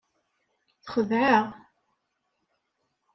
Texdeɛ-aɣ. 0.83 1.47